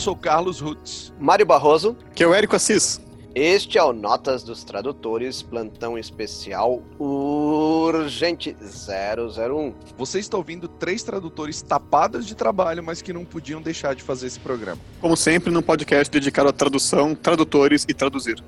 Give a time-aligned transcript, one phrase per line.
[0.00, 1.12] Sou Carlos Rutz.
[1.20, 1.94] Mário Barroso.
[2.14, 2.98] Que é o Érico Assis.
[3.34, 9.74] Este é o Notas dos Tradutores, plantão especial urgente 001.
[9.98, 14.28] Você está ouvindo três tradutores tapados de trabalho, mas que não podiam deixar de fazer
[14.28, 14.80] esse programa.
[15.02, 18.42] Como sempre, num podcast dedicado à tradução, tradutores e traduzir.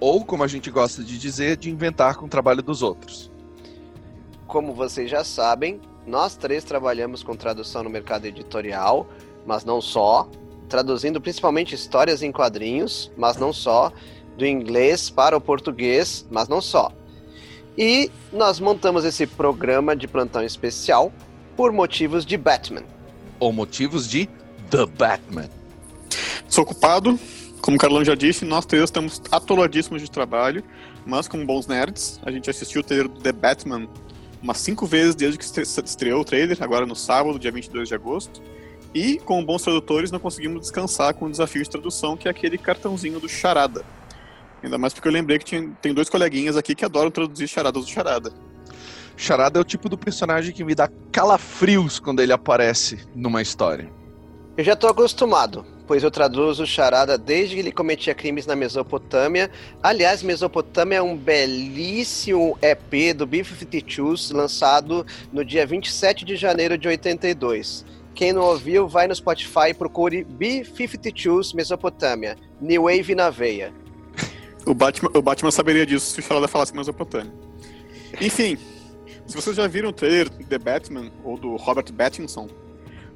[0.00, 3.30] Ou, como a gente gosta de dizer, de inventar com o trabalho dos outros.
[4.48, 9.06] Como vocês já sabem, nós três trabalhamos com tradução no mercado editorial,
[9.46, 10.28] mas não só,
[10.68, 13.92] traduzindo principalmente histórias em quadrinhos, mas não só,
[14.36, 16.92] do inglês para o português, mas não só.
[17.76, 21.12] E nós montamos esse programa de plantão especial
[21.56, 22.84] por motivos de Batman.
[23.40, 24.28] Ou motivos de
[24.70, 25.48] The Batman.
[26.48, 27.18] Sou ocupado,
[27.60, 30.62] como o Carlão já disse, nós três estamos atoladíssimos de trabalho,
[31.06, 33.88] mas como bons nerds, a gente assistiu o trailer do The Batman
[34.42, 38.40] umas cinco vezes desde que estreou o trailer, agora no sábado, dia 22 de agosto.
[38.94, 42.56] E, como bons tradutores, não conseguimos descansar com o desafio de tradução, que é aquele
[42.56, 43.84] cartãozinho do Charada.
[44.62, 47.84] Ainda mais porque eu lembrei que tinha, tem dois coleguinhas aqui que adoram traduzir charadas
[47.84, 48.32] do Charada.
[49.16, 53.90] Charada é o tipo do personagem que me dá calafrios quando ele aparece numa história.
[54.56, 59.50] Eu já tô acostumado, pois eu traduzo Charada desde que ele cometia crimes na Mesopotâmia.
[59.82, 66.88] Aliás, Mesopotâmia é um belíssimo EP do B-52s lançado no dia 27 de janeiro de
[66.88, 67.84] 82.
[68.18, 73.72] Quem não ouviu, vai no Spotify e procure B-52s Mesopotâmia, New Wave na veia.
[74.66, 77.32] O Batman, o Batman saberia disso se o Charada falasse Mesopotâmia.
[78.20, 78.58] Enfim,
[79.24, 82.48] se vocês já viram o trailer The Batman ou do Robert Pattinson,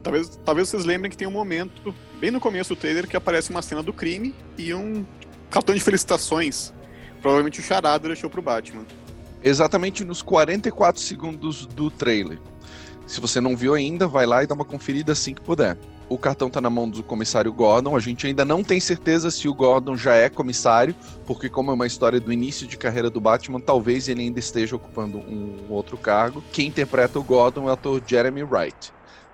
[0.05, 3.51] talvez, talvez vocês lembrem que tem um momento, bem no começo do trailer, que aparece
[3.51, 5.05] uma cena do crime e um
[5.51, 6.73] cartão de felicitações.
[7.21, 8.87] Provavelmente o Charada deixou pro Batman.
[9.43, 12.39] Exatamente nos 44 segundos do trailer.
[13.07, 15.77] Se você não viu ainda, vai lá e dá uma conferida assim que puder.
[16.09, 17.97] O cartão está na mão do comissário Gordon.
[17.97, 20.95] A gente ainda não tem certeza se o Gordon já é comissário,
[21.27, 24.77] porque como é uma história do início de carreira do Batman, talvez ele ainda esteja
[24.77, 26.43] ocupando um outro cargo.
[26.53, 28.93] Quem interpreta o Gordon é o ator Jeremy Wright.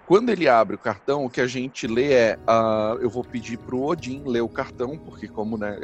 [0.08, 3.58] Quando ele abre o cartão, o que a gente lê é: uh, eu vou pedir
[3.58, 5.78] para o Odin ler o cartão, porque como né,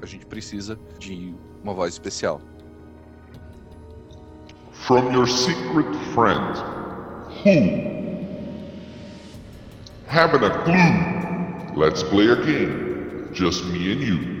[0.00, 2.40] a gente precisa de uma voz especial.
[4.72, 6.58] From your secret friend,
[7.44, 7.84] who?
[10.06, 11.76] Having a clue?
[11.76, 13.28] Let's play a game.
[13.32, 14.34] Just me and you.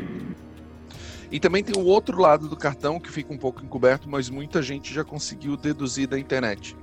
[1.30, 4.62] E também tem o outro lado do cartão que fica um pouco encoberto, mas muita
[4.62, 6.76] gente já conseguiu deduzir da internet.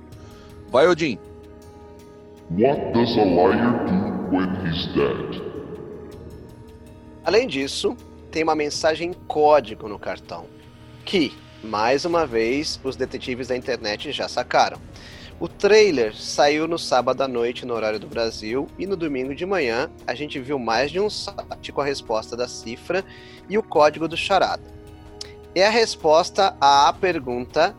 [0.68, 1.18] Vai, Odin.
[2.50, 5.42] What does a liar do when he's dead?
[7.24, 7.96] Além disso,
[8.30, 10.44] tem uma mensagem em código no cartão,
[11.04, 11.32] que,
[11.64, 14.78] mais uma vez, os detetives da internet já sacaram.
[15.42, 19.44] O trailer saiu no sábado à noite no horário do Brasil e no domingo de
[19.44, 23.04] manhã a gente viu mais de um site com a resposta da cifra
[23.48, 24.62] e o código do charada.
[25.52, 27.74] É a resposta à pergunta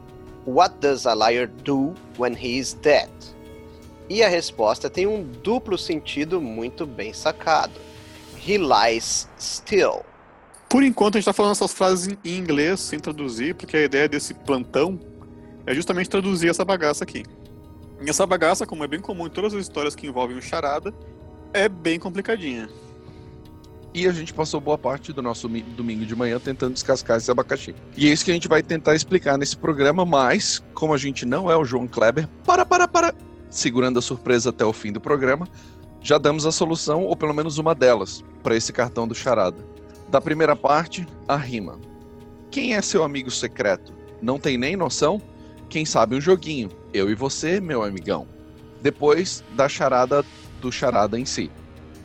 [0.46, 3.09] What does a liar do when he is dead?
[4.09, 7.80] E a resposta tem um duplo sentido muito bem sacado.
[8.45, 10.03] He lies still.
[10.69, 14.09] Por enquanto a gente está falando essas frases em inglês sem traduzir, porque a ideia
[14.09, 15.00] desse plantão
[15.66, 17.24] é justamente traduzir essa bagaça aqui.
[18.06, 20.94] E essa bagaça, como é bem comum em todas as histórias que envolvem o charada,
[21.53, 22.68] é bem complicadinha.
[23.94, 27.75] E a gente passou boa parte do nosso domingo de manhã tentando descascar esse abacaxi.
[27.96, 31.25] E é isso que a gente vai tentar explicar nesse programa, mas, como a gente
[31.25, 33.13] não é o João Kleber, para, para, para,
[33.50, 35.48] segurando a surpresa até o fim do programa,
[36.01, 39.63] já damos a solução, ou pelo menos uma delas, para esse cartão do charada.
[40.10, 41.80] Da primeira parte, a rima.
[42.51, 43.94] Quem é seu amigo secreto?
[44.22, 45.22] Não tem nem noção?
[45.69, 46.69] Quem sabe um joguinho?
[46.94, 48.28] Eu e você, meu amigão.
[48.81, 50.24] Depois da charada
[50.62, 51.50] do charada em si.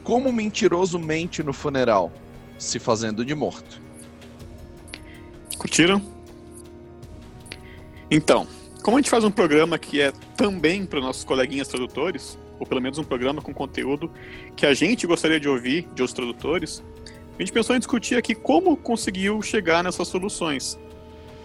[0.02, 2.10] Como mentiroso mente no funeral,
[2.58, 3.80] se fazendo de morto.
[5.58, 6.00] Curtiram?
[8.10, 8.46] Então,
[8.82, 12.80] como a gente faz um programa que é também para nossos coleguinhas tradutores, ou pelo
[12.80, 14.10] menos um programa com conteúdo
[14.56, 16.82] que a gente gostaria de ouvir de outros tradutores,
[17.36, 20.78] a gente pensou em discutir aqui como conseguiu chegar nessas soluções,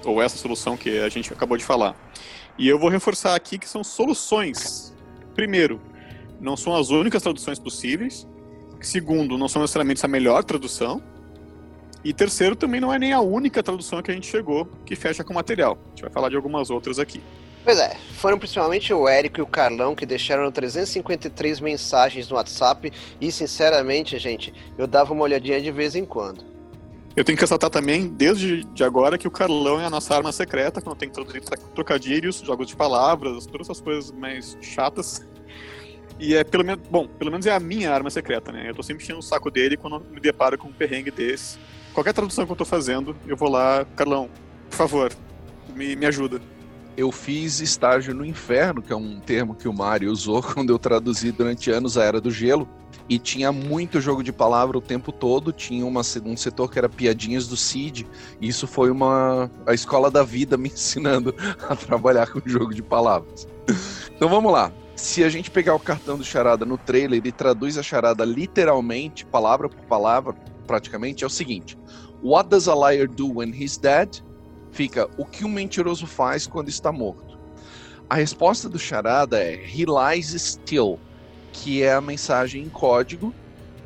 [0.05, 1.95] ou essa solução que a gente acabou de falar.
[2.57, 4.93] E eu vou reforçar aqui que são soluções.
[5.33, 5.81] Primeiro,
[6.39, 8.27] não são as únicas traduções possíveis.
[8.81, 11.01] Segundo, não são necessariamente a melhor tradução.
[12.03, 15.23] E terceiro, também não é nem a única tradução que a gente chegou que fecha
[15.23, 15.77] com o material.
[15.85, 17.21] A gente vai falar de algumas outras aqui.
[17.63, 22.91] Pois é, foram principalmente o Érico e o Carlão que deixaram 353 mensagens no WhatsApp
[23.21, 26.52] e, sinceramente, gente, eu dava uma olhadinha de vez em quando.
[27.15, 30.31] Eu tenho que ressaltar também, desde de agora, que o Carlão é a nossa arma
[30.31, 31.41] secreta, quando tem que traduzir
[31.75, 35.23] trocadilhos, jogos de palavras, todas essas coisas mais chatas.
[36.19, 38.69] E é pelo menos, bom, pelo menos é a minha arma secreta, né?
[38.69, 41.59] Eu tô sempre enchendo o saco dele quando me deparo com um perrengue desse.
[41.93, 44.27] Qualquer tradução que eu tô fazendo, eu vou lá, Carlão,
[44.67, 45.11] por favor,
[45.75, 46.41] me, me ajuda.
[46.95, 50.79] Eu fiz estágio no inferno, que é um termo que o Mário usou quando eu
[50.79, 52.67] traduzi durante anos a Era do Gelo.
[53.09, 55.51] E tinha muito jogo de palavra o tempo todo.
[55.51, 58.07] Tinha uma, um setor que era piadinhas do Cid.
[58.39, 61.35] E isso foi uma a escola da vida me ensinando
[61.67, 63.47] a trabalhar com jogo de palavras.
[64.15, 64.71] Então vamos lá.
[64.95, 69.25] Se a gente pegar o cartão do Charada no trailer e traduz a Charada literalmente,
[69.25, 70.33] palavra por palavra,
[70.67, 71.77] praticamente, é o seguinte:
[72.23, 74.21] What does a liar do when he's dead?
[74.73, 77.39] Fica o que um mentiroso faz quando está morto.
[78.09, 80.99] A resposta do Charada é He lies still
[81.53, 83.33] que é a mensagem em código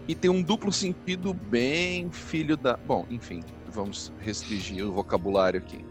[0.08, 2.78] e tem um duplo sentido bem filho da.
[2.78, 5.86] Bom, enfim, vamos restringir o vocabulário aqui.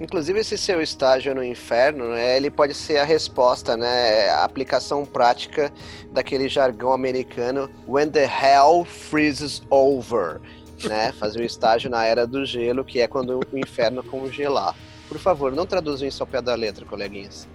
[0.00, 5.04] Inclusive esse seu estágio no inferno, né, ele pode ser a resposta, né, a aplicação
[5.06, 5.72] prática
[6.10, 10.40] daquele jargão americano when the hell freezes over,
[10.88, 14.74] né, fazer um estágio na era do gelo, que é quando o inferno congelar.
[15.08, 17.46] Por favor, não traduzam isso ao pé da letra, coleguinhas.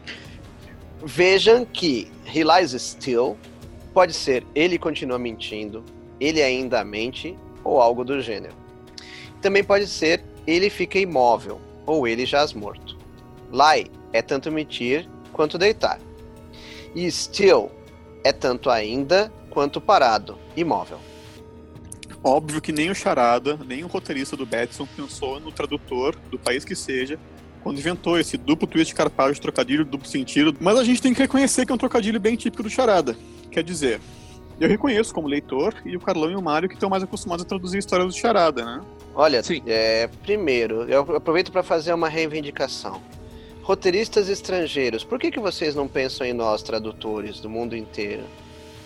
[1.04, 3.38] Vejam que he lies still
[3.94, 5.84] pode ser ele continua mentindo,
[6.20, 8.54] ele ainda mente ou algo do gênero.
[9.42, 12.98] Também pode ser ele fica imóvel ou ele jaz morto.
[13.52, 16.00] Lie é tanto mentir quanto deitar.
[16.96, 17.72] E still
[18.24, 21.00] é tanto ainda quanto parado, imóvel.
[22.24, 26.66] Óbvio que nem o Charada, nem o roteirista do Batson pensou no tradutor do país
[26.66, 27.18] que seja
[27.62, 30.56] quando inventou esse duplo twist carpado de trocadilho, duplo sentido.
[30.60, 33.18] Mas a gente tem que reconhecer que é um trocadilho bem típico do Charada.
[33.52, 34.00] Quer dizer,
[34.60, 37.48] eu reconheço como leitor e o Carlão e o Mário que estão mais acostumados a
[37.48, 38.82] traduzir histórias do Charada, né?
[39.16, 43.02] Olha, é, primeiro, eu aproveito para fazer uma reivindicação.
[43.62, 48.24] Roteiristas estrangeiros, por que, que vocês não pensam em nós, tradutores do mundo inteiro?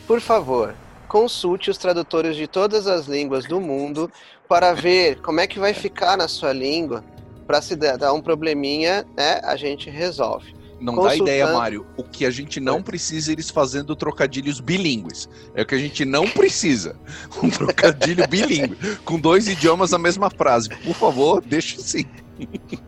[0.06, 0.76] Por favor,
[1.13, 4.12] consulte os tradutores de todas as línguas do mundo
[4.50, 7.04] para ver como é que vai ficar na sua língua
[7.45, 10.56] para se dar um probleminha, né, a gente resolve.
[10.84, 11.86] Não dá ideia, Mário.
[11.96, 15.30] O que a gente não precisa é eles fazendo trocadilhos bilíngues.
[15.56, 16.96] É o que a gente não precisa.
[17.42, 18.78] Um trocadilho bilíngue.
[19.06, 20.70] Com dois idiomas na mesma frase.
[20.70, 22.06] Por favor, deixe sim.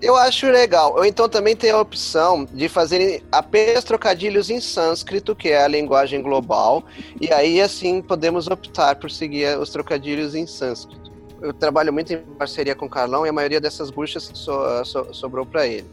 [0.01, 0.93] Eu acho legal.
[0.95, 5.67] Ou então também tem a opção de fazerem apenas trocadilhos em sânscrito, que é a
[5.67, 6.83] linguagem global.
[7.19, 11.05] E aí, assim, podemos optar por seguir os trocadilhos em sânscrito
[11.41, 14.53] eu trabalho muito em parceria com o Carlão e a maioria dessas buchas so,
[14.83, 15.85] so, sobrou para ele.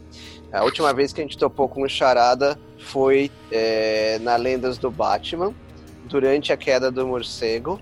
[0.53, 4.91] A última vez que a gente topou com o Charada foi é, na Lendas do
[4.91, 5.51] Batman,
[6.05, 7.81] durante a queda do morcego.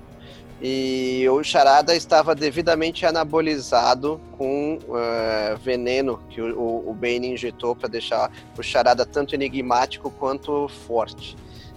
[0.61, 7.89] E o Charada estava devidamente anabolizado com uh, veneno que o, o Bane injetou para
[7.89, 11.35] deixar o Charada tanto enigmático quanto forte,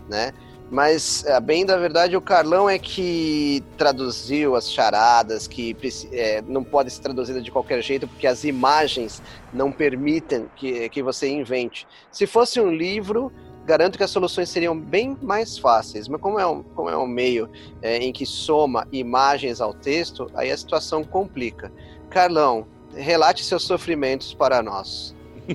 [0.09, 0.33] né?
[0.75, 5.77] Mas, a bem da verdade, o Carlão é que traduziu as charadas, que
[6.11, 11.01] é, não pode ser traduzida de qualquer jeito, porque as imagens não permitem que, que
[11.01, 11.87] você invente.
[12.11, 13.31] Se fosse um livro,
[13.65, 16.09] garanto que as soluções seriam bem mais fáceis.
[16.09, 17.49] Mas como é um, como é um meio
[17.81, 21.71] é, em que soma imagens ao texto, aí a situação complica.
[22.11, 22.67] Carlão,
[22.97, 25.15] relate seus sofrimentos para nós.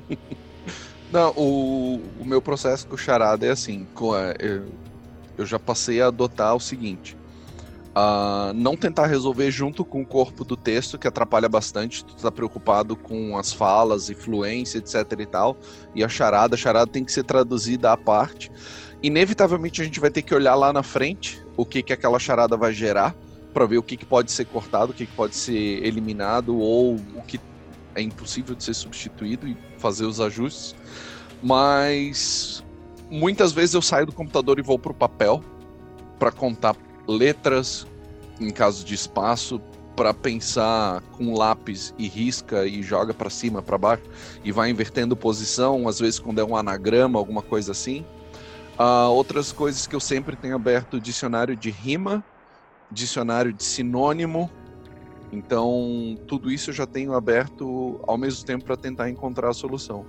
[1.12, 3.86] Não, o, o meu processo com charada é assim,
[4.40, 4.68] eu
[5.40, 7.16] eu já passei a adotar o seguinte:
[7.90, 12.04] uh, não tentar resolver junto com o corpo do texto, que atrapalha bastante.
[12.04, 15.58] Tu tá preocupado com as falas, influência, etc e tal.
[15.96, 18.52] E a charada, a charada tem que ser traduzida à parte.
[19.02, 22.58] Inevitavelmente a gente vai ter que olhar lá na frente o que, que aquela charada
[22.58, 23.16] vai gerar
[23.54, 26.96] para ver o que, que pode ser cortado, o que, que pode ser eliminado ou
[26.96, 27.40] o que
[27.96, 30.76] é impossível de ser substituído e fazer os ajustes.
[31.42, 32.62] Mas
[33.10, 35.44] muitas vezes eu saio do computador e vou para o papel
[36.18, 36.76] para contar
[37.08, 37.88] letras
[38.40, 39.62] em caso de espaço,
[39.96, 44.04] para pensar com lápis e risca e joga para cima, para baixo
[44.44, 48.06] e vai invertendo posição, às vezes quando é um anagrama, alguma coisa assim.
[48.80, 52.24] Uh, outras coisas que eu sempre tenho aberto dicionário de rima,
[52.90, 54.50] dicionário de sinônimo.
[55.34, 60.06] Então, tudo isso eu já tenho aberto ao mesmo tempo para tentar encontrar a solução.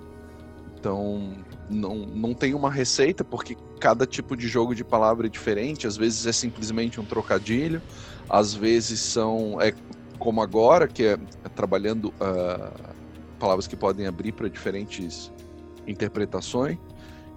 [0.81, 1.31] Então,
[1.69, 5.85] não, não tem uma receita, porque cada tipo de jogo de palavra é diferente.
[5.85, 7.83] Às vezes é simplesmente um trocadilho,
[8.27, 9.61] às vezes são.
[9.61, 9.73] É
[10.17, 12.95] como agora, que é, é trabalhando uh,
[13.37, 15.31] palavras que podem abrir para diferentes
[15.85, 16.79] interpretações.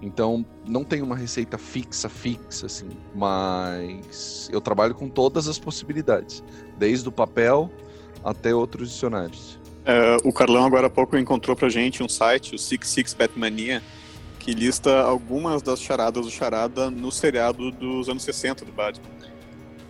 [0.01, 6.43] Então, não tem uma receita fixa, fixa, assim, mas eu trabalho com todas as possibilidades,
[6.77, 7.71] desde o papel
[8.23, 9.59] até outros dicionários.
[9.85, 13.83] É, o Carlão agora há pouco encontrou pra gente um site, o Six Six Batmania,
[14.39, 19.07] que lista algumas das charadas do Charada no seriado dos anos 60 do Batman.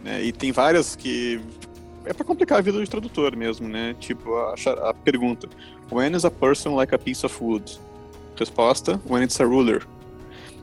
[0.04, 0.24] Né?
[0.24, 1.40] E tem várias que
[2.06, 3.96] é para complicar a vida do tradutor mesmo, né?
[4.00, 4.54] Tipo a,
[4.90, 5.50] a, pergunta:
[5.92, 7.80] When is a person like a piece of wood?
[8.38, 9.86] Resposta: When it's a ruler.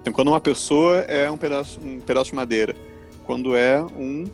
[0.01, 2.77] Então, quando uma pessoa é um pedaço, um pedaço de madeira,
[3.25, 4.25] quando é um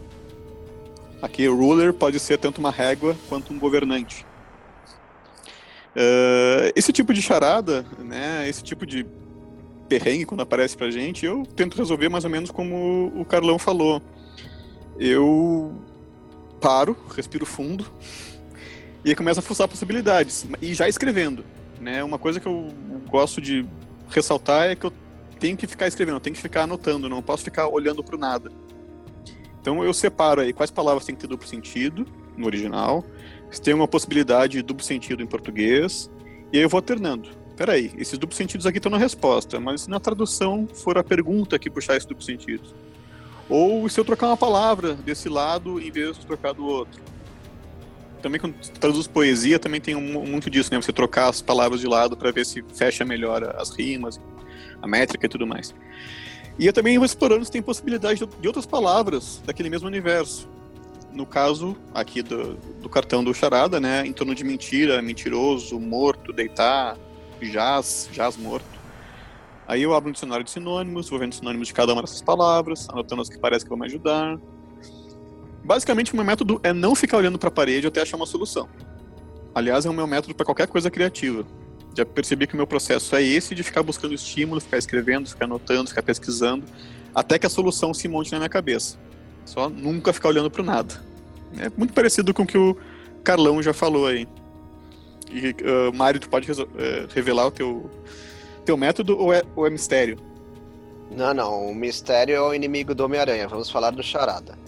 [1.21, 4.27] aqui ruler pode ser tanto uma régua quanto um governante.
[5.99, 8.49] Uh, esse tipo de charada, né?
[8.49, 9.05] Esse tipo de
[9.89, 14.01] perrengue quando aparece pra gente, eu tento resolver mais ou menos como o Carlão falou.
[14.97, 15.75] Eu
[16.61, 17.85] paro, respiro fundo
[19.05, 20.47] e começo a fuçar possibilidades.
[20.63, 21.45] E já escrevendo.
[21.81, 22.05] Né?
[22.05, 22.73] Uma coisa que eu
[23.09, 23.67] gosto de
[24.09, 24.93] ressaltar é que eu
[25.41, 28.19] tenho que ficar escrevendo, eu tenho que ficar anotando, não posso ficar olhando para o
[28.19, 28.53] nada.
[29.61, 33.05] Então eu separo aí quais palavras têm que ter duplo sentido no original,
[33.51, 36.11] se tem uma possibilidade de duplo sentido em português,
[36.53, 39.91] e aí eu vou alternando peraí, esses duplos sentidos aqui estão na resposta, mas se
[39.91, 42.73] na tradução for a pergunta que puxar esses duplos sentidos?
[43.49, 47.03] Ou se eu trocar uma palavra desse lado em vez de trocar do outro?
[48.23, 50.81] Também quando traduz poesia, também tem um, muito disso, né?
[50.81, 54.21] Você trocar as palavras de lado para ver se fecha melhor as rimas,
[54.81, 55.75] a métrica e tudo mais.
[56.61, 60.49] E eu também vou explorando se tem possibilidade de outras palavras daquele mesmo universo.
[61.19, 64.07] No caso aqui do, do cartão do Charada, né?
[64.07, 66.97] Em torno de mentira, mentiroso, morto, deitar,
[67.43, 68.79] jaz, jaz morto.
[69.67, 72.89] Aí eu abro um dicionário de sinônimos, vou vendo sinônimos de cada uma dessas palavras,
[72.89, 74.39] anotando as que parece que vão me ajudar.
[75.65, 78.69] Basicamente, o meu método é não ficar olhando para a parede até achar uma solução.
[79.53, 81.45] Aliás, é o meu método para qualquer coisa criativa.
[81.97, 85.47] Já percebi que o meu processo é esse de ficar buscando estímulo, ficar escrevendo, ficar
[85.47, 86.65] anotando, ficar pesquisando,
[87.13, 88.97] até que a solução se monte na minha cabeça.
[89.49, 91.08] Só nunca ficar olhando para nada.
[91.57, 92.77] É muito parecido com o que o
[93.25, 94.27] Carlão já falou aí.
[95.31, 96.57] E, uh, Mário, tu pode uh,
[97.15, 97.91] revelar o teu,
[98.65, 100.19] teu método ou é, ou é mistério?
[101.11, 101.71] Não, não.
[101.71, 103.49] O mistério é o inimigo do Homem-Aranha.
[103.49, 104.59] Vamos falar do Charada.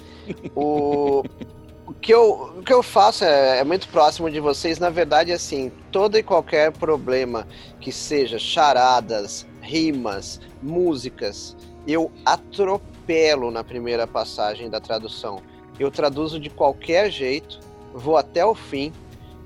[0.55, 1.23] O,
[1.87, 4.79] o, que, eu, o que eu faço é, é, muito próximo de vocês.
[4.79, 7.47] Na verdade, assim, todo e qualquer problema
[7.81, 11.57] que seja charadas, rimas, músicas,
[11.87, 15.43] eu atropelo na primeira passagem da tradução.
[15.81, 17.59] Eu traduzo de qualquer jeito,
[17.95, 18.93] vou até o fim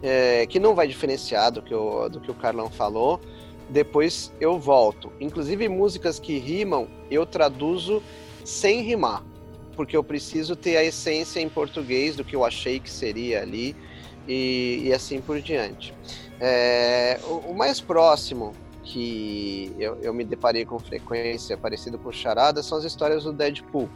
[0.03, 3.21] é, que não vai diferenciar do que, o, do que o Carlão falou.
[3.71, 5.13] Depois eu volto.
[5.21, 8.03] Inclusive, músicas que rimam, eu traduzo
[8.45, 9.23] sem rimar,
[9.77, 13.77] porque eu preciso ter a essência em português do que eu achei que seria ali
[14.27, 15.95] e, e assim por diante.
[16.41, 22.61] É, o, o, mais próximo que eu, eu, me deparei com frequência, parecido com charada,
[22.61, 23.89] são as histórias do Deadpool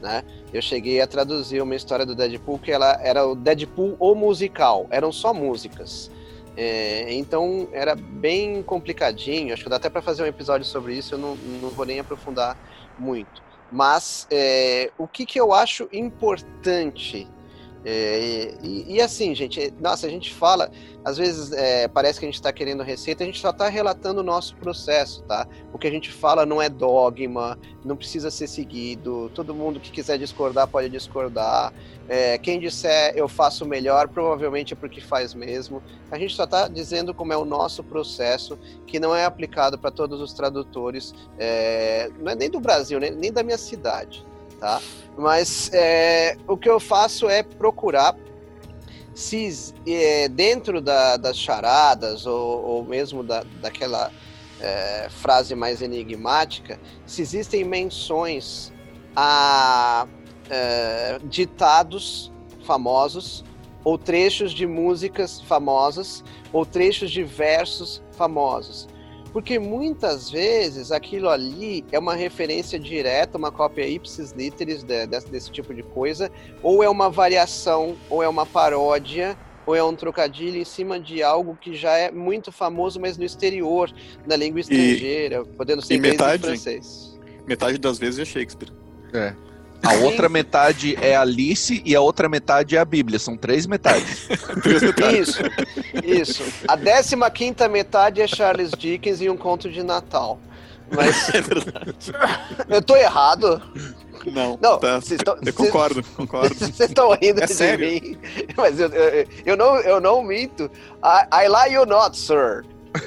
[0.00, 0.24] né?
[0.52, 4.86] Eu cheguei a traduzir uma história do Deadpool que ela era o Deadpool ou musical,
[4.90, 6.10] eram só músicas.
[6.56, 11.14] É, então era bem complicadinho, acho que dá até para fazer um episódio sobre isso,
[11.14, 12.56] eu não, não vou nem aprofundar
[12.98, 13.42] muito.
[13.70, 17.26] Mas é, o que, que eu acho importante
[17.84, 20.70] é, e, e, assim, gente, nossa, a gente fala,
[21.02, 24.20] às vezes é, parece que a gente está querendo receita, a gente só está relatando
[24.20, 25.48] o nosso processo, tá?
[25.72, 29.90] O que a gente fala não é dogma, não precisa ser seguido, todo mundo que
[29.90, 31.72] quiser discordar pode discordar.
[32.06, 35.82] É, quem disser eu faço melhor, provavelmente é porque faz mesmo.
[36.10, 39.90] A gente só está dizendo como é o nosso processo, que não é aplicado para
[39.90, 44.28] todos os tradutores, é, não é nem do Brasil, nem, nem da minha cidade
[44.60, 44.80] tá?
[45.16, 48.14] Mas é, o que eu faço é procurar
[49.14, 54.12] se é, dentro da, das charadas ou, ou mesmo da, daquela
[54.60, 58.72] é, frase mais enigmática, se existem menções
[59.16, 60.06] a
[60.48, 62.30] é, ditados
[62.64, 63.44] famosos
[63.82, 68.86] ou trechos de músicas famosas ou trechos de versos famosos.
[69.32, 75.20] Porque muitas vezes aquilo ali é uma referência direta, uma cópia ipsis literis de, de,
[75.26, 76.30] desse tipo de coisa,
[76.62, 81.22] ou é uma variação, ou é uma paródia, ou é um trocadilho em cima de
[81.22, 83.92] algo que já é muito famoso, mas no exterior,
[84.26, 87.18] na língua estrangeira, e, podendo ser inglês metade, e francês.
[87.46, 88.72] Metade das vezes é Shakespeare.
[89.12, 89.34] É.
[89.82, 93.18] A outra metade é Alice e a outra metade é a Bíblia.
[93.18, 94.28] São três metades.
[95.18, 95.42] isso,
[96.04, 96.42] isso.
[96.68, 100.38] A décima quinta metade é Charles Dickens e um conto de Natal.
[100.94, 101.28] Mas.
[101.34, 102.12] É verdade.
[102.68, 103.62] Eu tô errado?
[104.26, 105.00] Não, não tá.
[105.24, 106.54] Tão, eu concordo, cês, concordo.
[106.58, 107.88] Vocês estão rindo é de sério?
[107.88, 108.18] mim.
[108.56, 110.70] Mas eu, eu, eu, não, eu não minto.
[111.02, 112.64] I, I lie you not, sir.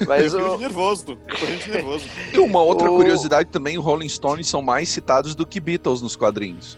[0.08, 0.58] Mas eu o...
[0.58, 2.06] nervoso, eu nervoso.
[2.34, 2.96] E uma outra o...
[2.96, 6.78] curiosidade também, o Rolling Stones são mais citados do que Beatles nos quadrinhos.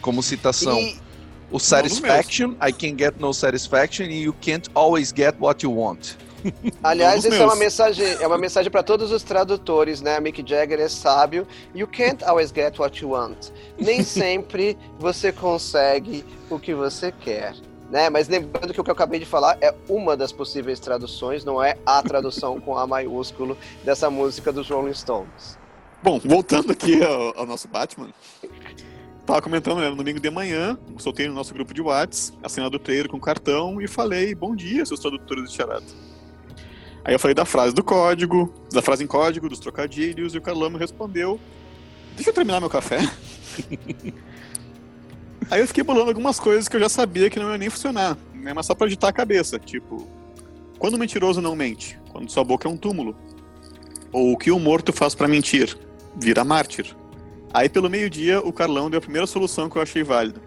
[0.00, 0.78] Como citação.
[0.78, 0.98] E...
[1.50, 6.14] O Satisfaction, I can get no satisfaction, e you can't always get what you want.
[6.82, 10.18] Aliás, isso é uma mensagem, é uma mensagem para todos os tradutores, né?
[10.20, 11.46] Mick Jagger é sábio.
[11.74, 13.50] You can't always get what you want.
[13.78, 17.54] Nem sempre você consegue o que você quer.
[17.90, 18.08] Né?
[18.08, 21.62] Mas lembrando que o que eu acabei de falar é uma das possíveis traduções, não
[21.62, 25.58] é a tradução com A maiúsculo dessa música dos Rolling Stones.
[26.02, 28.08] Bom, voltando aqui ao, ao nosso Batman.
[29.26, 32.70] Tava comentando né, no domingo de manhã, soltei no nosso grupo de Whats a cena
[32.70, 35.84] do trailer com cartão e falei: Bom dia, seus tradutores de charada.
[37.04, 40.42] Aí eu falei da frase do código, da frase em código, dos trocadilhos, e o
[40.42, 41.38] Carlão me respondeu:
[42.14, 42.98] Deixa eu terminar meu café.
[45.50, 48.16] Aí eu fiquei bolando algumas coisas que eu já sabia que não ia nem funcionar,
[48.34, 49.58] né, mas só pra agitar a cabeça.
[49.58, 50.06] Tipo,
[50.78, 51.98] quando o mentiroso não mente?
[52.10, 53.16] Quando sua boca é um túmulo.
[54.12, 55.76] Ou o que o morto faz pra mentir?
[56.16, 56.96] Vira mártir.
[57.52, 60.40] Aí pelo meio-dia o Carlão deu a primeira solução que eu achei válida.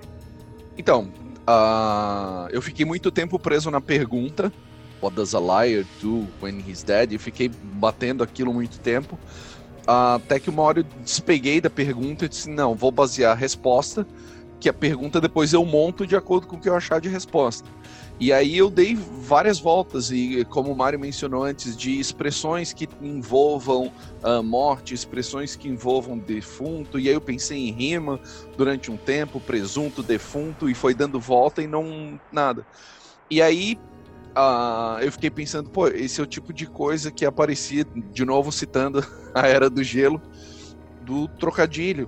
[0.77, 1.11] Então,
[1.45, 4.51] ah, eu fiquei muito tempo preso na pergunta
[5.03, 7.11] What does a liar do when he's dead?
[7.11, 9.19] E fiquei batendo aquilo muito tempo.
[9.85, 14.07] até que uma hora eu despeguei da pergunta e disse, não, vou basear a resposta,
[14.63, 17.69] que a pergunta depois eu monto de acordo com o que eu achar de resposta.
[18.17, 22.87] E aí eu dei várias voltas, e como o Mário mencionou antes, de expressões que
[23.01, 23.91] envolvam
[24.23, 28.21] ah, morte, expressões que envolvam defunto, e aí eu pensei em rima
[28.55, 32.65] durante um tempo, presunto, defunto, e foi dando volta e não nada.
[33.29, 33.77] E aí
[34.33, 38.49] ah, eu fiquei pensando, pô, esse é o tipo de coisa que aparecia, de novo
[38.49, 39.05] citando
[39.35, 40.21] a Era do Gelo,
[41.01, 42.07] do trocadilho.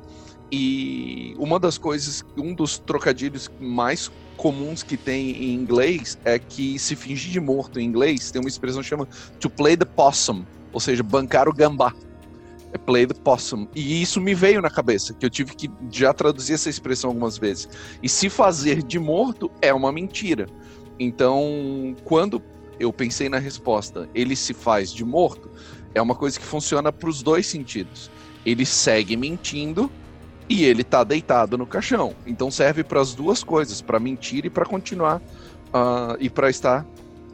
[0.51, 6.77] E uma das coisas, um dos trocadilhos mais comuns que tem em inglês é que
[6.77, 9.07] se fingir de morto em inglês tem uma expressão que chama
[9.39, 11.93] to play the possum, ou seja, bancar o gambá.
[12.73, 13.67] É play the possum.
[13.73, 17.37] E isso me veio na cabeça, que eu tive que já traduzir essa expressão algumas
[17.37, 17.69] vezes.
[18.03, 20.47] E se fazer de morto é uma mentira.
[20.99, 22.41] Então, quando
[22.79, 25.49] eu pensei na resposta, ele se faz de morto,
[25.93, 28.11] é uma coisa que funciona para os dois sentidos.
[28.45, 29.89] Ele segue mentindo
[30.47, 32.13] e ele tá deitado no caixão.
[32.25, 35.21] Então serve para as duas coisas, para mentir e para continuar
[35.73, 36.85] ah, e para estar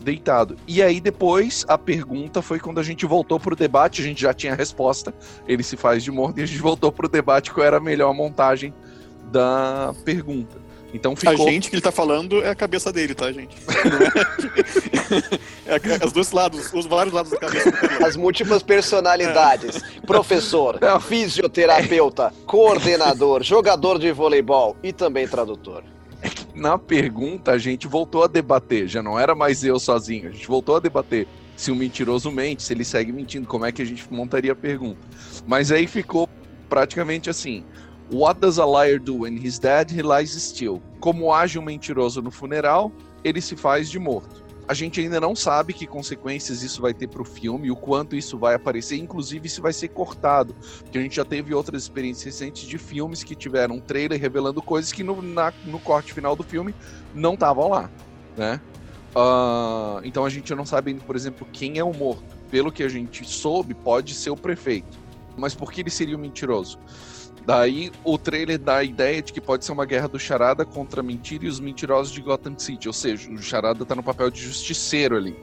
[0.01, 0.55] deitado.
[0.67, 4.33] E aí depois a pergunta foi quando a gente voltou pro debate, a gente já
[4.33, 5.13] tinha a resposta,
[5.47, 8.13] ele se faz de morto e a gente voltou pro debate qual era a melhor
[8.13, 8.73] montagem
[9.31, 10.57] da pergunta.
[10.93, 13.55] Então ficou A gente que ele tá falando é a cabeça dele, tá, gente?
[15.65, 17.69] É, é os dois lados, os vários lados da cabeça.
[18.05, 19.81] As múltiplas personalidades.
[20.05, 20.99] Professor, Não.
[20.99, 25.83] fisioterapeuta, coordenador, jogador de voleibol e também tradutor.
[26.53, 30.47] na pergunta a gente voltou a debater, já não era mais eu sozinho, a gente
[30.47, 33.85] voltou a debater se o mentiroso mente, se ele segue mentindo, como é que a
[33.85, 34.99] gente montaria a pergunta.
[35.45, 36.27] Mas aí ficou
[36.67, 37.63] praticamente assim:
[38.11, 39.89] What does a liar do when he's dead?
[39.91, 40.81] He lies still.
[40.99, 42.91] Como age um mentiroso no funeral,
[43.23, 44.41] ele se faz de morto.
[44.67, 48.37] A gente ainda não sabe que consequências isso vai ter pro filme, o quanto isso
[48.37, 50.55] vai aparecer, inclusive se vai ser cortado.
[50.83, 54.61] Porque a gente já teve outras experiências recentes de filmes que tiveram um trailer revelando
[54.61, 56.73] coisas que no, na- no corte final do filme
[57.13, 57.89] não estavam lá,
[58.37, 58.61] né?
[59.15, 62.23] Ah, então a gente não sabe por exemplo, quem é o morto.
[62.49, 64.99] Pelo que a gente soube, pode ser o prefeito.
[65.37, 66.77] Mas por que ele seria o mentiroso?
[67.45, 71.01] Daí o trailer dá a ideia de que pode ser uma guerra do Charada contra
[71.01, 72.87] a mentira e os mentirosos de Gotham City.
[72.87, 75.35] Ou seja, o Charada tá no papel de justiceiro ali.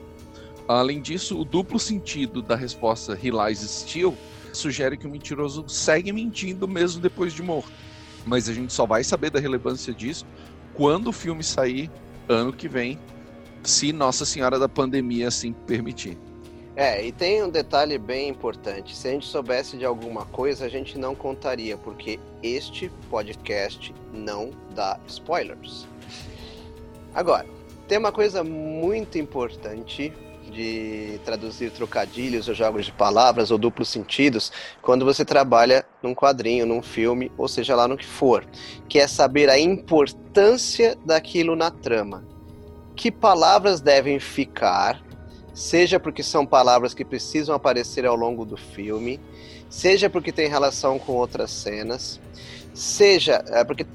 [0.67, 4.15] Além disso, o duplo sentido da resposta He lies still
[4.53, 7.71] sugere que o mentiroso segue mentindo mesmo depois de morto.
[8.25, 10.25] Mas a gente só vai saber da relevância disso
[10.73, 11.91] quando o filme sair
[12.27, 12.99] ano que vem,
[13.63, 16.17] se Nossa Senhora da Pandemia assim permitir.
[16.79, 18.95] É, e tem um detalhe bem importante.
[18.95, 24.51] Se a gente soubesse de alguma coisa, a gente não contaria, porque este podcast não
[24.73, 25.85] dá spoilers.
[27.13, 27.45] Agora,
[27.85, 30.13] tem uma coisa muito importante
[30.53, 34.49] de traduzir trocadilhos ou jogos de palavras ou duplos sentidos
[34.81, 38.45] quando você trabalha num quadrinho, num filme, ou seja lá no que for,
[38.87, 42.23] que é saber a importância daquilo na trama.
[42.95, 45.08] Que palavras devem ficar
[45.59, 49.19] seja porque são palavras que precisam aparecer ao longo do filme,
[49.69, 52.17] seja porque tem relação com outras cenas,
[52.73, 53.85] seja é, porque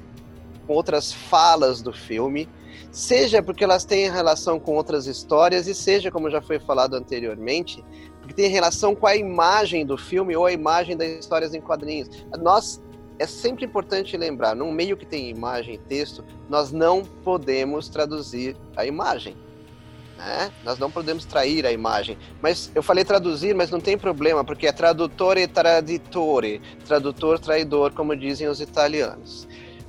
[0.67, 2.47] com outras falas do filme,
[2.91, 7.83] seja porque elas têm relação com outras histórias e seja, como já foi falado anteriormente,
[8.19, 12.09] porque tem relação com a imagem do filme ou a imagem das histórias em quadrinhos.
[12.39, 12.79] Nós
[13.17, 18.55] é sempre importante lembrar, num meio que tem imagem e texto, nós não podemos traduzir
[18.75, 19.35] a imagem
[20.17, 20.51] né?
[20.63, 22.17] Nós não podemos trair a imagem.
[22.41, 28.15] Mas eu falei traduzir, mas não tem problema, porque é tradutore traditore, tradutor traidor, como
[28.15, 29.47] dizem os italianos.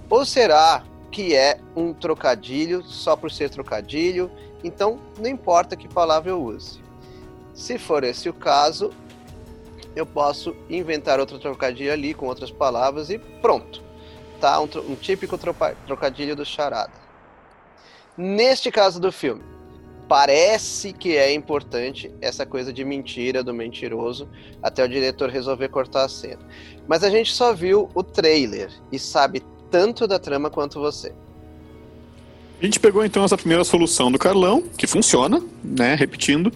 [0.09, 4.31] Ou será que é um trocadilho só por ser trocadilho?
[4.63, 6.81] Então, não importa que palavra eu use.
[7.55, 8.93] Se for esse o caso,
[9.95, 13.83] eu posso inventar outro trocadilho ali com outras palavras e pronto.
[14.41, 14.61] Tá?
[14.61, 15.39] Um, um típico
[15.87, 16.93] trocadilho do charada.
[18.17, 19.43] Neste caso do filme,
[20.09, 24.29] parece que é importante essa coisa de mentira do mentiroso
[24.63, 26.41] até o diretor resolver cortar a cena.
[26.87, 31.13] Mas a gente só viu o trailer e sabe tanto da trama quanto você.
[32.61, 35.95] A gente pegou então essa primeira solução do Carlão, que funciona, né?
[35.95, 36.51] Repetindo.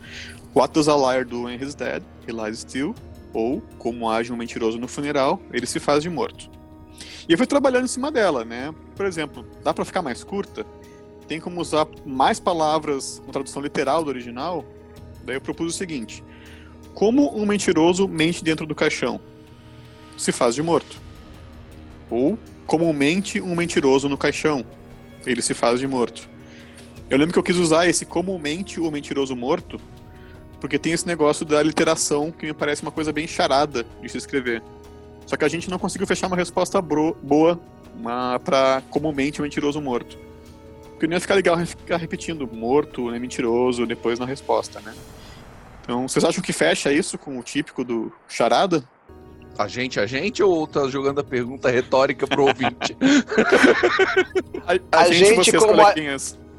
[0.54, 2.02] What does a liar do when dead?
[2.26, 2.94] He lies still.
[3.32, 6.50] Ou, como age um mentiroso no funeral, ele se faz de morto.
[7.28, 8.74] E eu fui trabalhando em cima dela, né?
[8.96, 10.66] Por exemplo, dá para ficar mais curta?
[11.30, 14.64] Tem como usar mais palavras com tradução literal do original?
[15.22, 16.24] Daí eu propus o seguinte:
[16.92, 19.20] Como um mentiroso mente dentro do caixão?
[20.18, 21.00] Se faz de morto.
[22.10, 24.66] Ou, como mente um mentiroso no caixão?
[25.24, 26.28] Ele se faz de morto.
[27.08, 29.80] Eu lembro que eu quis usar esse comumente o mentiroso morto,
[30.60, 34.18] porque tem esse negócio da literação que me parece uma coisa bem charada de se
[34.18, 34.64] escrever.
[35.26, 37.60] Só que a gente não conseguiu fechar uma resposta boa
[38.44, 40.29] para comumente o mentiroso morto.
[41.00, 44.94] Porque não ia ficar legal ficar repetindo morto, né, mentiroso, depois na resposta, né?
[45.82, 48.84] Então, vocês acham que fecha isso com o típico do charada?
[49.56, 52.94] A gente, a gente ou tá jogando a pergunta retórica pro ouvinte?
[54.92, 55.94] a, a, a, gente, gente vocês, como a,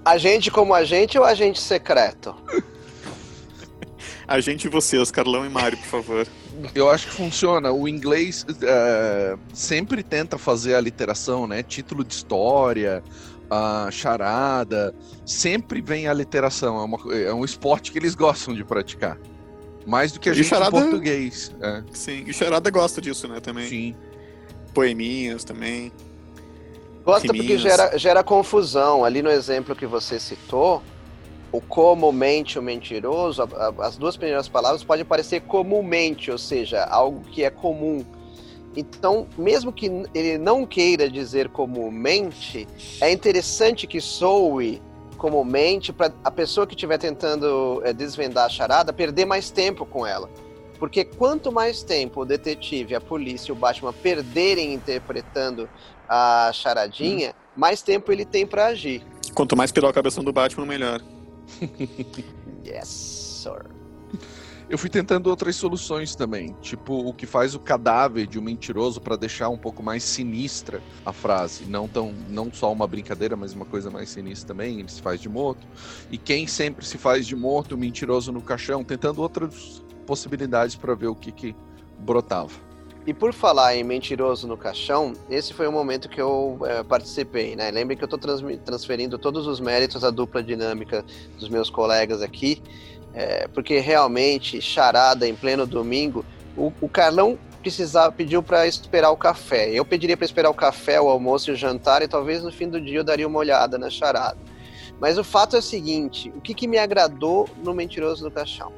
[0.04, 2.36] a gente como a gente ou agente secreto?
[4.28, 6.28] A gente e vocês, Carlão e Mário, por favor.
[6.74, 7.72] Eu acho que funciona.
[7.72, 11.62] O inglês uh, sempre tenta fazer a literação, né?
[11.62, 13.04] Título de história,
[13.52, 16.80] a charada, sempre vem a literação.
[16.80, 19.18] É, uma, é um esporte que eles gostam de praticar.
[19.86, 21.54] Mais do que a e gente charada, em português.
[21.60, 21.84] É.
[21.92, 23.68] Sim, e Charada gosta disso, né, também.
[23.68, 23.96] Sim.
[24.74, 25.92] Poeminhas também.
[27.04, 29.04] Gosta porque gera, gera confusão.
[29.04, 30.82] Ali no exemplo que você citou,
[31.52, 36.86] o comumente o mentiroso, a, a, as duas primeiras palavras podem parecer comumente, ou seja,
[36.86, 38.06] algo que é comum.
[38.76, 42.68] Então, mesmo que ele não queira dizer comumente,
[43.02, 44.82] é interessante que soe
[45.18, 50.06] comumente para a pessoa que estiver tentando é, desvendar a charada perder mais tempo com
[50.06, 50.30] ela.
[50.80, 55.70] Porque quanto mais tempo o detetive, a polícia e o Batman perderem interpretando
[56.10, 57.34] a charadinha, hum.
[57.56, 59.06] mais tempo ele tem para agir.
[59.36, 61.02] Quanto mais pirar a cabeça do Batman, melhor.
[62.66, 63.81] yes, sir.
[64.72, 69.02] Eu fui tentando outras soluções também, tipo o que faz o cadáver de um mentiroso
[69.02, 73.52] para deixar um pouco mais sinistra a frase, não tão não só uma brincadeira, mas
[73.52, 75.68] uma coisa mais sinistra também, ele se faz de morto.
[76.10, 80.96] E quem sempre se faz de morto, o mentiroso no caixão, tentando outras possibilidades para
[80.96, 81.54] ver o que que
[82.00, 82.54] brotava.
[83.06, 87.58] E por falar em mentiroso no caixão, esse foi o momento que eu é, participei,
[87.58, 87.72] né?
[87.72, 88.20] Lembre que eu estou
[88.64, 91.04] transferindo todos os méritos à dupla dinâmica
[91.38, 92.62] dos meus colegas aqui,
[93.14, 99.18] é, porque realmente, charada em pleno domingo, o, o Carlão precisava, pediu para esperar o
[99.18, 99.70] café.
[99.70, 102.68] Eu pediria para esperar o café, o almoço e o jantar, e talvez no fim
[102.68, 104.38] do dia eu daria uma olhada na charada.
[105.00, 108.72] Mas o fato é o seguinte: o que, que me agradou no Mentiroso no Caixão?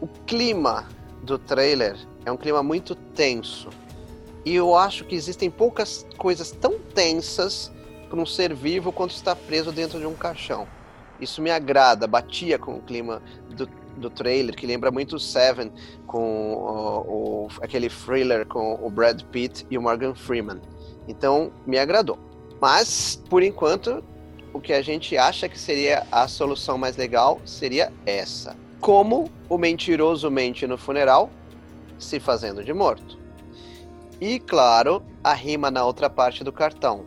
[0.00, 0.88] O clima
[1.22, 3.68] do trailer é um clima muito tenso.
[4.44, 7.72] E eu acho que existem poucas coisas tão tensas
[8.08, 10.68] para um ser vivo quanto estar preso dentro de um caixão.
[11.20, 15.72] Isso me agrada, batia com o clima do, do trailer, que lembra muito Seven,
[16.06, 20.60] com o, o, aquele thriller com o Brad Pitt e o Morgan Freeman.
[21.08, 22.18] Então, me agradou.
[22.60, 24.02] Mas, por enquanto,
[24.52, 28.56] o que a gente acha que seria a solução mais legal seria essa.
[28.80, 31.30] Como o mentiroso mente no funeral,
[31.98, 33.18] se fazendo de morto.
[34.20, 37.04] E, claro, a rima na outra parte do cartão.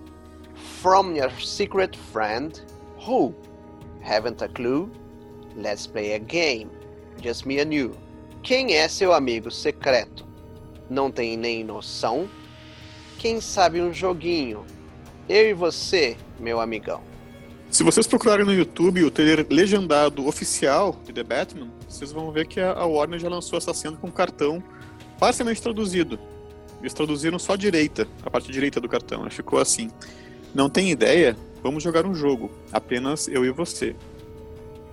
[0.82, 2.62] From your secret friend,
[3.08, 3.34] who?
[4.10, 4.90] Haven't a clue?
[5.56, 6.72] Let's play a game.
[7.22, 7.96] Just me and you.
[8.42, 10.26] Quem é seu amigo secreto?
[10.90, 12.28] Não tem nem noção?
[13.20, 14.66] Quem sabe um joguinho?
[15.28, 17.04] Eu e você, meu amigão.
[17.70, 22.48] Se vocês procurarem no YouTube o trailer legendado oficial de The Batman, vocês vão ver
[22.48, 24.64] que a Warner já lançou essa cena com cartão
[25.20, 26.18] parcialmente traduzido.
[26.80, 29.24] Eles traduziram só a direita, a parte direita do cartão.
[29.24, 29.30] Né?
[29.30, 29.92] Ficou assim.
[30.54, 31.38] Não tem ideia?
[31.62, 32.52] Vamos jogar um jogo.
[32.72, 33.96] Apenas eu e você.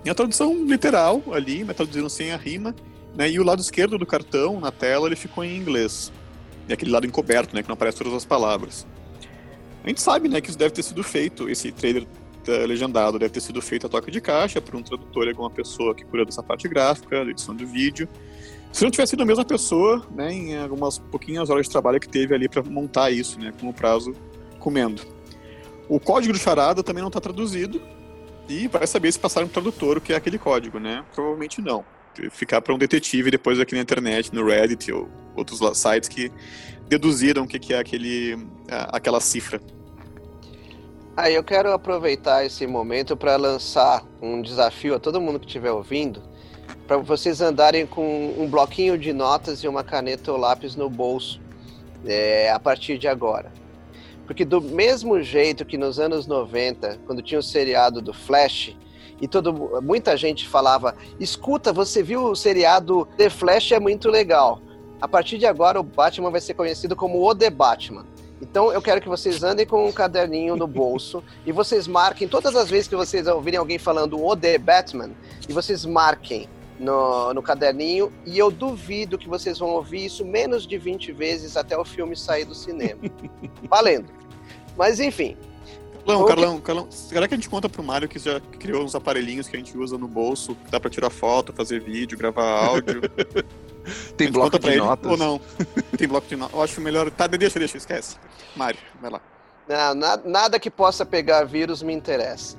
[0.05, 2.75] E a tradução literal ali, mas traduziram sem a rima.
[3.15, 3.31] Né?
[3.31, 6.11] E o lado esquerdo do cartão, na tela, ele ficou em inglês.
[6.69, 7.63] E aquele lado encoberto, né?
[7.63, 8.85] Que não aparece todas as palavras.
[9.83, 13.31] A gente sabe, né, que isso deve ter sido feito, esse trailer uh, legendado deve
[13.31, 16.25] ter sido feito a toca de caixa por um tradutor e alguma pessoa que cura
[16.25, 18.05] dessa parte gráfica, da edição do vídeo.
[18.69, 22.09] Se não tivesse sido a mesma pessoa, né, em algumas pouquinhas horas de trabalho que
[22.09, 24.13] teve ali para montar isso, né, com o prazo
[24.59, 25.01] comendo.
[25.89, 27.81] O código do charada também não está traduzido
[28.49, 31.03] e vai saber se passaram um tradutor o que é aquele código, né?
[31.13, 31.83] Provavelmente não.
[32.31, 36.31] ficar para um detetive depois aqui na internet, no Reddit ou outros sites que
[36.87, 39.61] deduziram o que, é aquele, aquela cifra.
[41.15, 45.71] Aí eu quero aproveitar esse momento para lançar um desafio a todo mundo que estiver
[45.71, 46.21] ouvindo,
[46.87, 51.41] para vocês andarem com um bloquinho de notas e uma caneta ou lápis no bolso
[52.05, 53.51] é, a partir de agora.
[54.27, 58.75] Porque do mesmo jeito que nos anos 90, quando tinha o seriado do Flash,
[59.19, 64.61] e todo, muita gente falava: escuta, você viu o seriado The Flash é muito legal.
[65.01, 68.05] A partir de agora, o Batman vai ser conhecido como o The Batman.
[68.41, 72.55] Então eu quero que vocês andem com um caderninho no bolso e vocês marquem todas
[72.55, 75.11] as vezes que vocês ouvirem alguém falando o The Batman,
[75.47, 76.47] e vocês marquem
[76.79, 81.57] no, no caderninho, e eu duvido que vocês vão ouvir isso menos de 20 vezes
[81.57, 83.01] até o filme sair do cinema.
[83.69, 84.09] Valendo.
[84.77, 85.35] Mas enfim,
[86.05, 89.49] Carlão, Carlão, Carlão, será que a gente conta pro Mário que já criou uns aparelhinhos
[89.49, 93.01] que a gente usa no bolso, dá pra tirar foto, fazer vídeo, gravar áudio?
[94.15, 95.11] Tem bloco de notas?
[95.11, 95.41] Ou não?
[95.97, 96.55] Tem bloco de notas.
[96.55, 97.09] Eu acho melhor.
[97.11, 98.17] Tá, deixa, deixa, esquece.
[98.55, 99.21] Mário, vai lá.
[99.67, 102.57] Não, nada, nada que possa pegar vírus me interessa.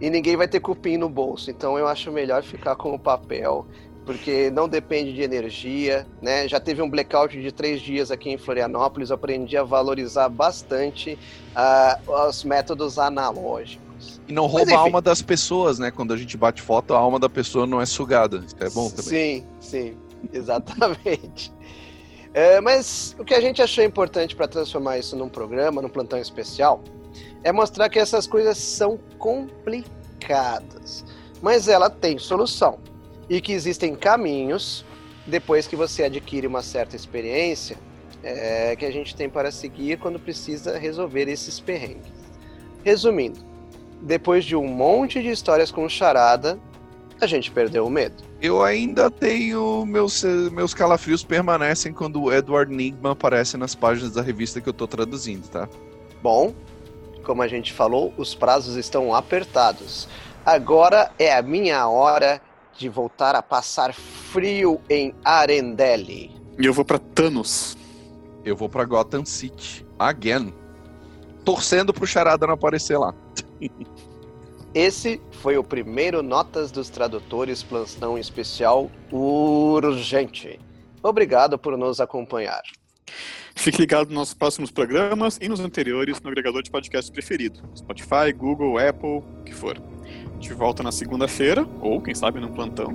[0.00, 1.50] E ninguém vai ter cupim no bolso.
[1.50, 3.66] Então eu acho melhor ficar com o papel
[4.04, 6.48] porque não depende de energia, né?
[6.48, 11.18] Já teve um blackout de três dias aqui em Florianópolis, aprendi a valorizar bastante
[11.54, 14.20] uh, os métodos analógicos.
[14.26, 15.90] E não rouba Mas, a alma das pessoas, né?
[15.90, 18.42] Quando a gente bate foto, a alma da pessoa não é sugada.
[18.44, 19.04] Isso é bom também.
[19.04, 19.96] Sim, sim,
[20.32, 21.52] exatamente.
[22.34, 26.18] é, mas o que a gente achou importante para transformar isso num programa, num plantão
[26.18, 26.82] especial,
[27.42, 31.04] é mostrar que essas coisas são complicadas,
[31.42, 32.78] mas ela tem solução
[33.28, 34.84] e que existem caminhos,
[35.26, 37.76] depois que você adquire uma certa experiência,
[38.22, 42.12] é, que a gente tem para seguir quando precisa resolver esses perrengues.
[42.84, 43.40] Resumindo,
[44.02, 46.58] depois de um monte de histórias com charada,
[47.20, 48.24] a gente perdeu o medo.
[48.40, 49.84] Eu ainda tenho.
[49.84, 54.72] Meus, meus calafrios permanecem quando o Edward Nigma aparece nas páginas da revista que eu
[54.72, 55.68] estou traduzindo, tá?
[56.22, 56.54] Bom,
[57.30, 60.08] como a gente falou, os prazos estão apertados.
[60.44, 62.42] Agora é a minha hora
[62.76, 66.34] de voltar a passar frio em Arendelle.
[66.58, 67.76] E eu vou para Thanos.
[68.44, 69.86] Eu vou para Gotham City.
[69.96, 70.52] Again.
[71.44, 73.14] Torcendo pro Charada não aparecer lá.
[74.74, 80.58] Esse foi o primeiro Notas dos Tradutores Plantão Especial Urgente.
[81.00, 82.62] Obrigado por nos acompanhar.
[83.60, 88.32] Fique ligado nos nossos próximos programas e nos anteriores no agregador de podcast preferido: Spotify,
[88.36, 89.80] Google, Apple, o que for
[90.40, 92.94] gente volta na segunda-feira, ou quem sabe num plantão,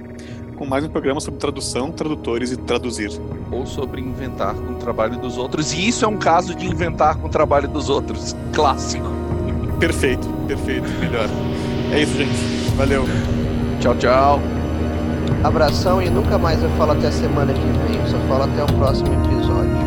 [0.58, 3.12] com mais um programa sobre tradução, tradutores e traduzir.
[3.52, 5.72] Ou sobre inventar com o trabalho dos outros.
[5.72, 8.36] E isso é um caso de inventar com o trabalho dos outros.
[8.54, 9.06] Clássico.
[9.80, 11.30] Perfeito, perfeito, melhor.
[11.94, 12.76] É isso, gente.
[12.76, 13.06] Valeu.
[13.80, 14.42] Tchau, tchau.
[15.44, 18.64] Abração e nunca mais eu falo até a semana que vem, eu só falo até
[18.64, 19.85] o próximo episódio.